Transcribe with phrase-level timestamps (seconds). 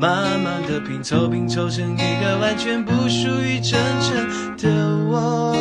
[0.00, 5.52] 慢慢的拼凑，拼凑成一个完全不属于真正的我。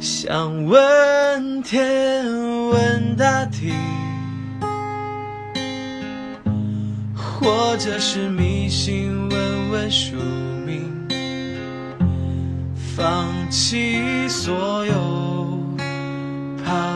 [0.00, 2.24] 想问天，
[2.70, 3.72] 问大地，
[7.14, 10.16] 或者是迷信，问问宿
[10.66, 10.90] 命，
[12.96, 14.92] 放弃所有，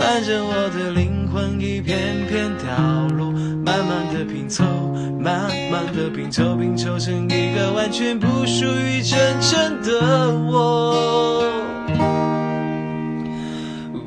[0.00, 2.74] 反正我的灵魂一片片掉
[3.18, 3.30] 落，
[3.62, 4.64] 慢慢的拼凑，
[5.20, 11.44] 慢慢的拼凑，拼凑成一个完全不属于真正的我。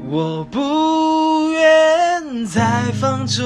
[0.10, 3.46] 我不愿再放纵，